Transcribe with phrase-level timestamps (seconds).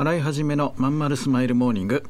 [0.00, 2.04] 洗い始めのまんまるスマイルモーニング。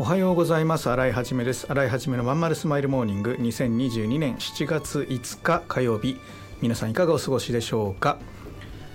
[0.00, 0.88] おはようございます。
[0.88, 1.66] 新井はじめです。
[1.68, 3.36] 新井はじめのまんまるスマイルモーニング。
[3.38, 6.18] 2022年7月5日火曜日。
[6.62, 8.16] 皆さんいかがお過ごしでしょうか？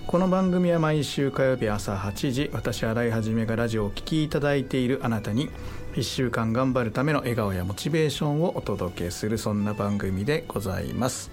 [0.08, 5.48] この番組は毎週火曜日朝8時私新井はじめがラジオをお聴きいただいているあなたに
[5.94, 11.30] 1週間頑張るための笑顔やモチベーションをお届けするそんな番組でございます。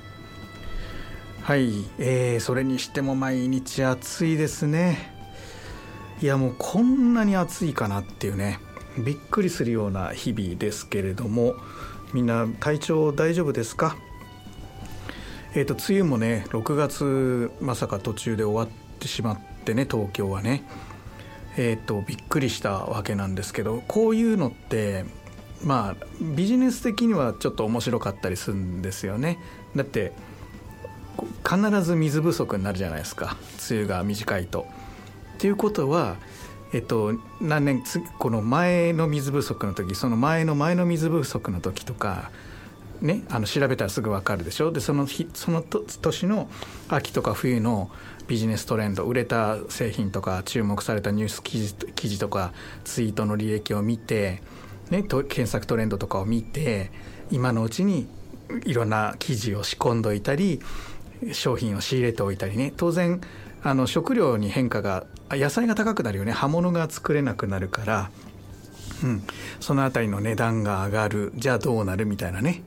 [1.41, 5.15] はい、えー、それにしても毎日暑いですね。
[6.21, 8.59] いやもうこんなに暑いかなっていうね。
[8.97, 11.55] びっくりするような日々ですけれども
[12.13, 13.95] みんな体調大丈夫ですか？
[15.55, 20.63] えーと、梅雨もね6月まさか途中で終わってしまってね東京はね。
[21.55, 25.05] えーとびっくりしたわけなんですけどこういうのって
[25.63, 29.37] まあビジネス的にはちょっと面白かったりするんですよね。
[29.75, 30.13] だって
[31.47, 33.37] 必ず水不足になるじゃないですか。
[33.69, 34.65] 梅雨が短いと。
[35.35, 36.17] っていうことは
[36.73, 37.83] えっと、何年
[38.17, 42.31] この前の水不足の時その前の前の水不足の時とか、
[42.99, 44.71] ね、あの調べたらすぐ分かるでしょ？
[44.71, 46.49] でその日その年の
[46.89, 47.91] 秋とか冬の
[48.27, 52.53] ビジネストレンド売れた製品とか注目されたニュース記事記事とか
[52.85, 54.41] ツイートの履歴を見て、
[54.89, 56.91] ね、と検索トレンドとかを見て
[57.29, 58.07] 今のうちに
[58.65, 60.59] いろんな記事を仕込んどいたり
[61.31, 62.73] 商品を仕入れておいたりね。
[62.75, 63.21] 当然
[63.63, 66.31] あの食料に変化が野菜が高くなるよね。
[66.31, 68.11] 葉物が作れなくなるから、
[69.03, 69.23] うん、
[69.59, 71.31] その辺りの値段が上がる。
[71.35, 72.63] じゃあどうなるみたいなね、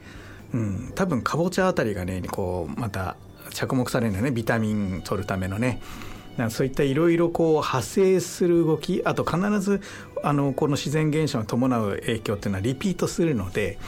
[0.54, 3.16] うん、多分かぼちゃあたりがねこうまた
[3.50, 4.30] 着目されるのね。
[4.30, 5.80] ビタミン取るためのね。
[6.50, 9.02] そういったいろいろこう派生する動き。
[9.05, 9.80] あと必ず
[10.22, 13.78] あのこの自然現象が伴う影響っていうのはリピートするので、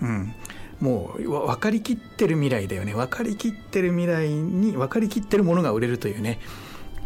[0.00, 0.34] うん、
[0.80, 2.94] もう分かりきってる未来だよね。
[2.94, 6.38] 分かりきってる未来に分かりきってるものが売れるというね。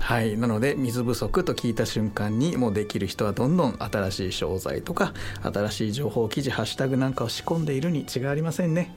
[0.00, 0.36] はい。
[0.36, 8.94] なので水不足と聞いた瞬間にもうできる人はどんどん新しい商材とか新しい情報記事ハッシュタグなんかを仕込んでいるに違いありませんね、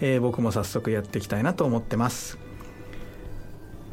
[0.00, 2.38] えー、僕も早速やっていきたいなと思ってます。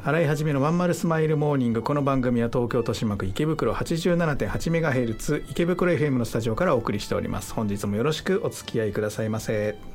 [0.05, 1.81] 洗い始めのまんまるスマイルモーニング。
[1.81, 7.53] この番組は東京豊島区池袋 87.8MHz 池袋 FM のスタジオからお送りしております。
[7.55, 9.94] 本日もよろしくお付き合いくださいませ。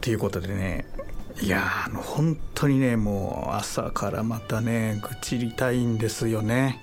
[0.00, 0.86] ということでね
[1.42, 6.80] いやあの本当にねもう朝からまたね愚痴りたいんですよね。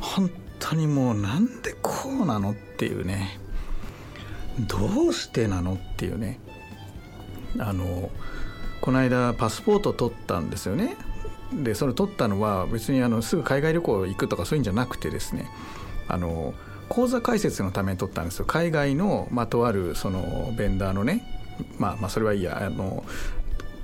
[0.00, 3.40] 本当にもうなんでこうなのっていうね。
[4.60, 6.40] どうしてなのっていうね。
[7.58, 8.10] あの
[8.80, 10.96] この間パスポート取ったんですよね。
[11.52, 15.48] でそれ取ったのは別にあのすぐ海外旅行行くとかそういうんじゃなくてですね。
[16.08, 16.54] あの
[16.88, 18.44] 口座開設のために取ったんですよ。
[18.44, 21.34] 海外の、まあ、とあるそのベンダーのね。
[21.78, 22.64] まあまあそれはいいや。
[22.64, 23.04] あの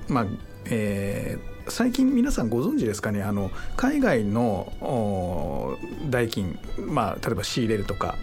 [0.07, 0.25] まあ
[0.65, 3.23] えー、最近皆さんご存知ですかね？
[3.23, 5.77] あの海外の
[6.09, 8.15] 代金、まあ、例えば仕入れるとか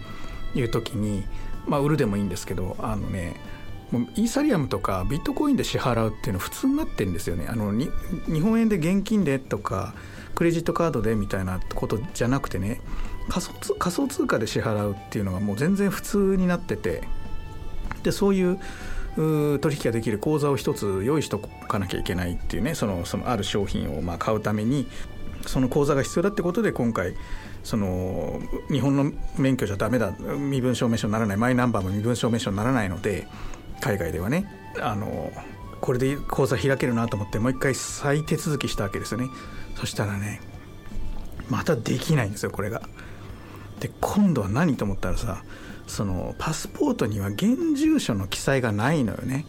[0.54, 1.24] いう時に、
[1.66, 3.36] まあ、売るでもいいんですけどあのね
[3.90, 7.46] もうイーサリアムとかビットコインで支払うっていうの普通になってるんですよね。
[7.48, 7.90] あの日
[8.40, 9.94] 本円で現金でとか
[10.34, 12.80] クレジットカードでみたいなことじゃなくてね
[13.28, 17.02] 仮想仮想通貨で支払うっていうのがもう全然普通になってて。
[18.02, 18.58] でそういう
[19.16, 24.86] 取引ができる口座を一つ用意しとかなきゃいけないっていうねそのそのある商品をまあ買うために
[25.46, 27.14] その口座が必要だってことで今回
[27.62, 33.26] その日本の免許じゃダメだ身分証明書にならないマイナンバーも身分証明書にならないので
[33.80, 34.46] 海外ではね
[34.80, 35.32] あの
[35.80, 39.26] これで口座開けるなと思ってもう一回再手続きしたわけですよね
[39.76, 40.40] そしたらね
[41.48, 42.82] またできないんですよこれが。
[43.80, 45.42] で今度は何と思ったらさ
[45.86, 49.46] そのパスポートには現住所の記載がないのよね。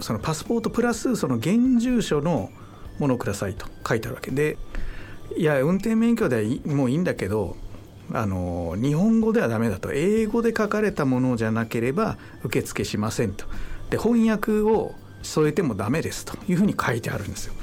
[0.00, 2.50] そのパスポートプラスその現住所の
[2.98, 4.56] ものをくださいと書いてあるわけで
[5.36, 7.56] いや運転免許ではもういいんだけど
[8.12, 13.46] あの日本語ではダメだと英語で書かれたものじゃなければ受付しませんと
[13.90, 17.54] で翻訳を添えてもダメですというふうに書いてあるんですよ。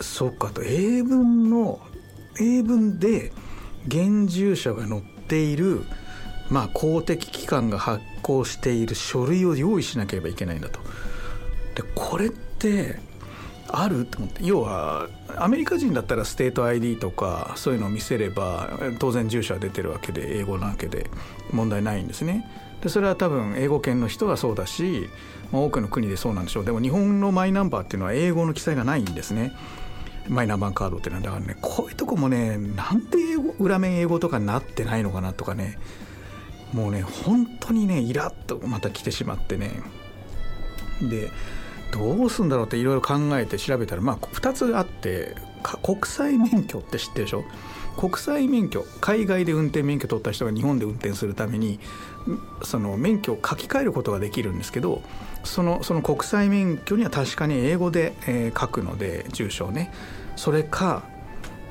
[0.00, 1.80] そっかと英文の
[2.40, 3.32] 英文で
[3.86, 5.84] 現住所が載っている
[6.50, 10.80] まあ公的機関が発行している書類を用意しなければいけないんだと。
[11.74, 13.00] でこれって
[13.68, 21.08] あると思って要はアメリカ人だったらステート ID とかそういうのを見せれば当然住所は出てるわけで英語なわけで
[21.50, 22.46] 問題ないんですね。
[22.82, 25.08] でそれは多分英語圏の人はそうだし、
[25.52, 29.52] まあ、多くの国でそうなんでしょうでも日本のマイナンバーっていうのは英語の記載がないんですね。
[30.28, 33.18] マイナンバーカードっていうのはだからねこういうとこもねなんで
[33.58, 35.78] 裏面英語とかになってないのかなとかね
[36.72, 39.70] もうね本当にねイラッとまた来てしまってね。
[41.02, 41.30] で
[41.92, 45.34] どうすんだろうっていろいろ考えて調べたらまあ2つあって
[45.82, 47.44] 国際免許って知ってるでしょ？
[47.98, 51.78] 国際免許海外で運転免許取った人が日本で運転するために
[52.62, 55.02] その免許を書き換えることができるんですけど
[55.44, 59.92] そのその国際免許には確かに英語で、えー、書くので住所をね。
[60.36, 61.02] それか、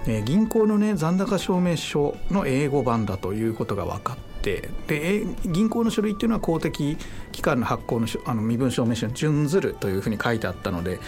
[0.05, 6.97] えー、銀行のね残高証明書の英語版だということが分かってで銀行の書類っていうのは公的
[7.31, 10.99] 機関の発行のあの身分証明書に準ずるというふうに書いてあったので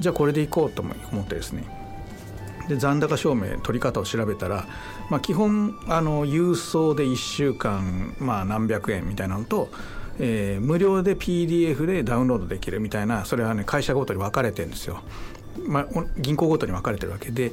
[0.00, 0.92] じゃあこれでいこうと思
[1.22, 1.85] ってですね。
[2.68, 4.66] で残高証明取り方を調べたら、
[5.10, 9.68] まあ、基本あの郵送で1週間、まあ、何百円みたいなのと、
[10.18, 15.02] えー、無料で PDF でダウンロードできるみたいなそれはね会社ごとに分かれてるんですよ。
[15.66, 15.86] まあ、
[16.18, 17.52] 銀行ごとに分かれてるわけで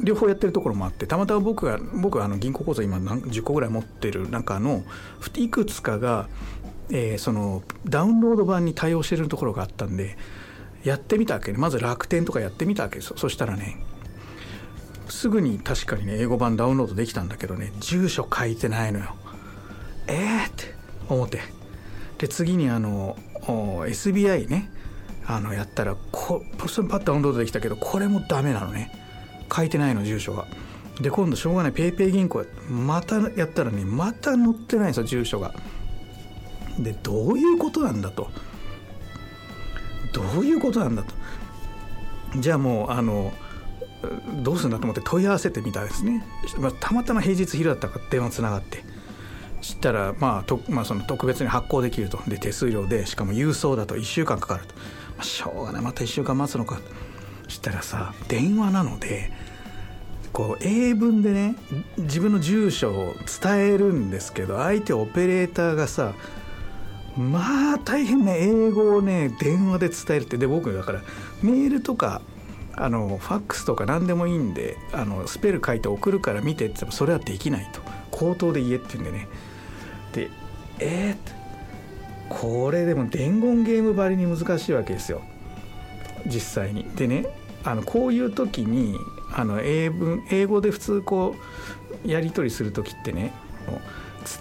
[0.00, 4.82] 両方やってるところもあってたまたま僕が僕はあの銀行口座今何10個ぐらい持ってる中の
[5.36, 6.28] いくつかが、
[6.90, 10.16] えー、そのダウンロード版に対応してるところがあったんで
[10.82, 13.76] やってみたわけねまず楽天とかやってみたわけですよそしたらね
[15.08, 19.14] すぐに確かにね英語版ダウンロードできたんだけどね住所書いてないのよ。
[20.06, 20.74] えーって
[21.08, 21.40] 思って。
[22.18, 24.70] で次にあの SBI ね。
[25.26, 28.92] あのやったらこそれパッとダウンロードできたけどこれもダメなのね。
[29.54, 30.46] 書いてないの住所が。
[31.00, 31.72] で今度しょうがない。
[31.72, 35.54] PayPay 銀行またやったらねまた載ってないんですよ住所が。
[36.78, 38.30] でどういうことなんだと。
[40.12, 41.14] どういうことなんだと。
[42.36, 43.32] じゃあもうあの
[44.42, 46.24] どうするんだと思って問い合わせてみたんですね、
[46.58, 48.84] まあ、たまたま平日昼だったから電話つながって。
[49.60, 52.20] 知ったら、まあとまあ、その特別に発行できると。
[52.28, 54.82] で手数料でしかも郵送だと1週間かかると、ま
[55.20, 55.82] あ、しょうがない。
[55.82, 56.78] また1週間待つのか。
[57.48, 59.30] したらさ電話なので
[60.32, 61.56] こう英文でね
[61.98, 66.14] 自分の住所を伝えるんですけど相手オペレーターがさ
[67.16, 70.36] まあ大変ね英語をね電話で伝えるって。
[70.36, 71.02] で僕だから
[71.42, 72.20] メールとか
[72.76, 79.28] あのファックスとか何でもいいんであのスペル書いて送るから見てって言ってもそれはできないと口頭で言えって言うんでね
[80.12, 80.30] で
[80.80, 85.22] えー、これでも伝言ゲームばりに難しいわけですよ
[86.26, 86.84] 実際に。
[86.96, 87.26] でね
[87.64, 88.98] あのこういう時に
[89.32, 91.34] あの英文英語で普通こ
[92.04, 93.32] うやり取りする時ってね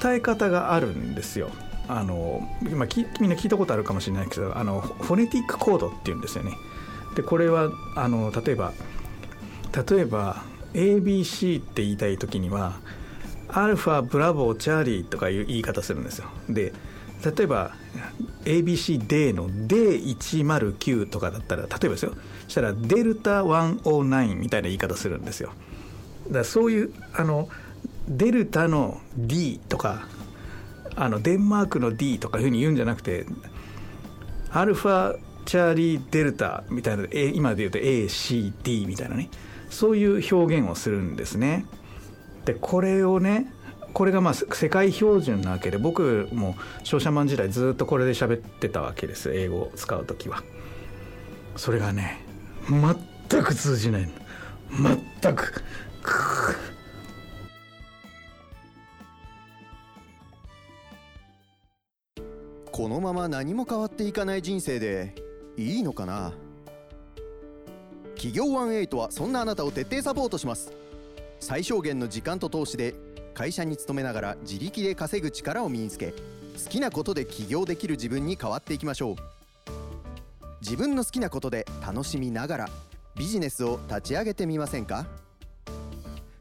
[0.01, 1.49] 伝え方があるんですよ。
[1.87, 2.85] あの今
[3.19, 6.53] みんな聞いたことあるかもしれないけどあのフォネティックコードっていうんですよね。
[7.15, 8.73] でこれはあの例えば
[9.89, 10.43] 例えば
[10.73, 12.79] ABC って言いたい時には
[13.47, 16.27] アルファブラボーチャーリーとかいう言い方するんですよ。
[16.49, 16.73] で
[17.23, 17.75] 例えば
[18.43, 22.13] ABCD の D109 とかだったら例えばですよ
[22.47, 25.51] したらデルタ109みたいな言い方するんですよ。
[26.27, 27.47] だからそういうあの
[28.07, 30.07] デルタの D とか
[30.95, 33.25] あのデンマークの D とかいうふうに言うんじゃなくて
[34.51, 39.29] アルファチャーリーデルタみたいな今で言うと ACD みたいなね。
[39.69, 41.65] そういう表現をするんですね。
[42.45, 43.51] でこれをね
[43.93, 49.31] これがまあ世界標準なわけで僕も商社マン時代ずっとこれで喋ってたわけです。
[49.33, 50.43] 英語を使う時は。
[51.55, 52.25] それがね
[53.29, 54.09] 全く通じない
[55.21, 55.63] 全く。
[62.71, 65.13] このまま何も変わっていかない人生で
[65.57, 66.33] いいのかな？
[68.15, 70.71] 企業18はそんなあなたを徹底サポートします。
[71.39, 72.95] 最小限の時間と投資で
[73.33, 79.15] 会社に勤めながら自力で稼ぐ力を身につけ好きなことで起業できる自分に変わっていきましょう。
[80.61, 82.69] 自分の好きなことで楽しみながら
[83.15, 85.05] ビジネスを立ち上げてみませんか？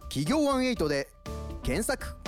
[0.08, 1.08] 企業18で
[1.62, 2.21] 検索。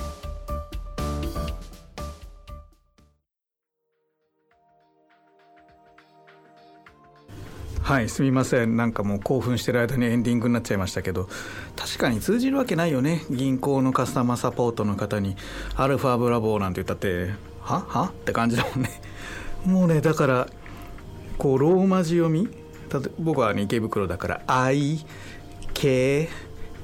[7.84, 8.78] はいすみません。
[8.78, 11.28] なんかもう興奮してる間にエンディングになっちゃいましたけど
[11.76, 13.26] 確かに通じるわけないよね。
[13.28, 15.36] 銀行のカスタマーサポートの方に
[15.76, 17.84] 「アルファブラボー」なんて言ったって「は？
[17.86, 19.02] は?」って感じだもんね。
[19.66, 20.48] もうねだから
[21.36, 22.48] こうローマ字読み？
[22.90, 25.04] 例え僕は、ね、池袋だから「I
[25.74, 26.30] K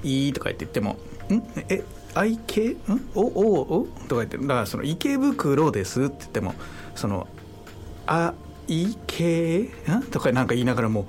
[0.02, 0.98] E」とか言って言っても
[1.32, 1.42] 「ん？
[1.70, 1.82] え
[2.14, 2.76] I K ん？
[3.14, 6.54] おおお?」とか言ってだからその「池袋です」って言っても
[6.94, 7.26] その
[8.06, 8.34] 「あ
[8.70, 9.68] いけ
[10.12, 11.08] とかなんか言いながらも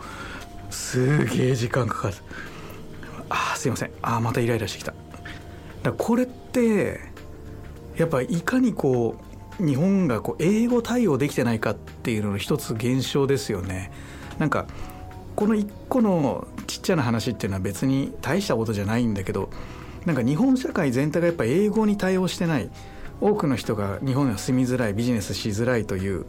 [0.70, 2.15] うすげえ時間かかる。
[3.30, 3.91] あすいません。
[4.01, 4.94] あまたイライラしてきた。
[5.84, 7.00] だこれって
[7.98, 9.15] やっぱいかにこ
[9.60, 13.91] う日本がこう英語対応できてないかっていうのの一つ現象ですよね。
[14.39, 14.65] なんか
[15.36, 19.50] この一個のちっちゃな話っていうのは別に大したことじゃないんだけど
[20.06, 22.70] なんか日本社会全体がやっぱ英語に対応してない。
[23.22, 26.25] 多くの人が日本には住みづらいビジネスしづらいという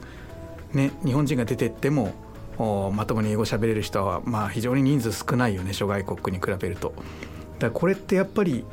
[0.74, 2.14] ね、日本人が出てっても
[2.94, 6.94] まともに英語喋れる人はまあ非常に人数少ないよね諸外国に比べると。
[7.58, 8.64] だこれってやっぱり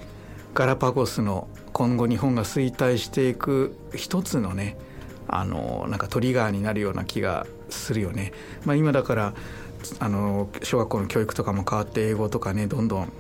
[0.54, 4.78] ガラパゴスの今後日本が衰退していく一つのね
[5.28, 8.34] あのなんかトリガーになるような気がするよね。
[8.66, 9.34] まあ、今だから
[10.00, 13.12] あの小学校の教育とかも変わって英語とかねどんどん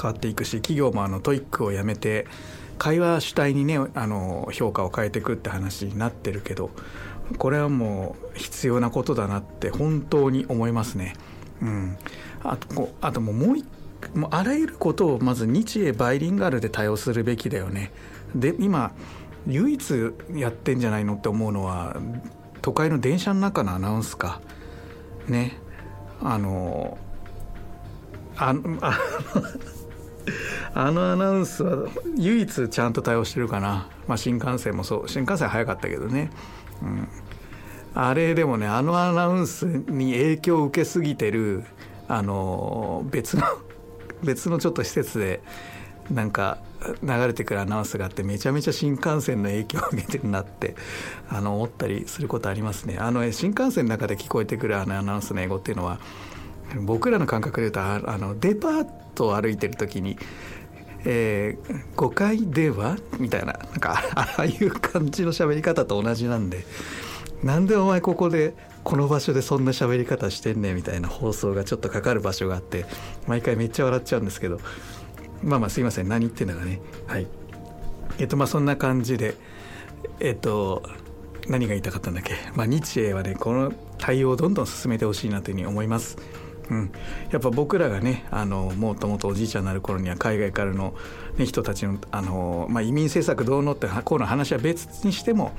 [0.00, 2.26] 変わっていくし企業もあの TOEIC をやめて
[2.78, 6.70] 会話主体にねあの評価を変えていくって話になってるけど
[7.36, 11.14] これはもう必要なことだなって本当に思いますね。
[11.60, 11.98] うん、
[12.42, 17.92] あとあともうもうもうあらゆることをまず日英バイリンガルで対応するべきだよね。
[18.34, 18.92] で今
[19.46, 21.96] 唯一やってんじゃないのって思うのは
[22.62, 24.40] 都会の電車の中のアナウンスか。
[25.26, 25.58] ね
[26.22, 26.96] あの
[28.36, 28.98] ああ
[30.74, 35.08] あのアナウンスは唯一ちゃんと対応してるかな、まあ、新幹線もそう。
[35.08, 36.30] 新幹線早かったけどね。
[36.82, 37.08] うん、
[37.94, 41.64] あれでもねあのアナウンスに影響を受けすぎてる
[42.06, 43.44] あの別の
[44.22, 45.42] 別のちょっと施設で
[46.10, 46.58] なんか
[47.02, 50.76] 流れてくるアナウンスがあってめちゃめちゃ新幹線の影響を受けてるなって
[51.28, 52.98] あの思ったりすることありますね。
[52.98, 55.98] あの新幹線の中で聞こえてくるあのアナウンスの英語っていうのは
[56.76, 60.18] 僕らの感覚で言うとあのデパートを歩いてる時に
[61.04, 62.96] えー、5階では？
[63.18, 66.64] みたいななんかああいう感じの喋り方と同じなんで
[67.44, 72.84] なんでお前ここでこの場所でそんな喋り方してんねんみたいな放送がちょっとかかる場所があって
[73.28, 74.58] 毎回めっちゃ笑っちゃうんですけど
[75.42, 76.80] まあまあすいません何言ってんだかね。
[77.06, 77.28] はい。
[78.18, 79.36] えっとまあそんな感じで
[80.18, 80.82] えっと
[81.46, 82.34] 何が言いたかったんだっけ？
[82.56, 86.18] まあ日英はねこの対応をどんどん進めてほしいなというふうに思います。
[86.70, 86.92] うん、
[87.30, 90.94] やっぱ僕らがねあのもともとおじいちゃんになる頃には海外からの、
[91.36, 95.52] ね、人たちのあの、まあ、移民政策どうのってこうの話は別にしても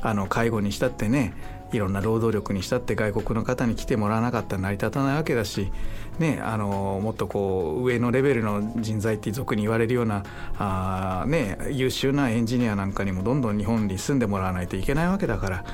[0.00, 1.34] あの介護にしたってね
[1.72, 5.70] いろんな労働力にしたって外国の方に来てもらわなかったら成り立たないわけだし、
[6.18, 10.24] ね、あのもっとこう上のレベルの人材って俗に言われるような
[10.58, 15.64] あ、ね、優秀なエンジニアなんかにもどんどん日本に住んでもらわないといけないわけだから。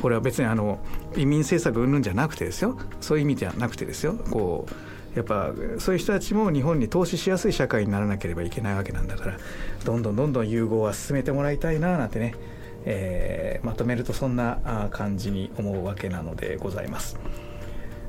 [0.00, 0.78] これは別にあの
[1.16, 2.78] 移民政策云々じゃなくてですよ。
[3.00, 4.14] そういう意味じゃなくてですよ。
[4.30, 9.36] こうやっぱそういう人たちも日本に投資しやすい社会にならなければいけないわけなんだから
[9.84, 12.34] どんどんどんどん融合は進めてもらいたいななんてね、
[12.86, 17.18] えー、まとめるとそんな感じに思うわけなのでございます。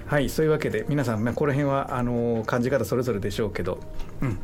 [0.06, 3.80] はいそういうわけで皆さん、この辺はあの感じ方それぞれでしょうけど、
[4.22, 4.40] うん。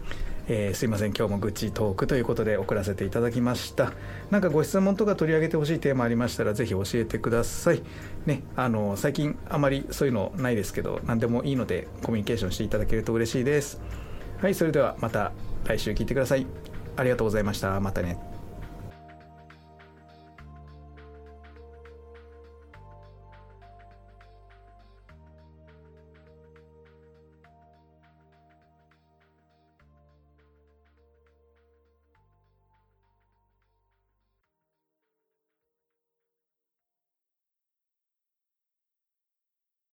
[0.51, 1.13] えー、すいません。
[1.13, 3.93] 今日も愚痴トークということで送らせていただきました。
[4.31, 7.83] なんかご質問とか取り上げてほしいテーマありましたらぜひ教えてください。
[8.25, 13.79] ねあの最近あまりそういうのないですけど何でもいいのでコミュニケーションしていただけると嬉しいです。
[14.41, 15.33] はいそれではまた
[15.65, 16.47] 来週聞いてください。
[16.97, 17.79] ありがとうございました。
[17.79, 18.28] またね。